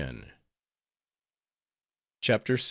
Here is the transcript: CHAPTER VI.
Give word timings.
CHAPTER 2.21 2.55
VI. 2.55 2.59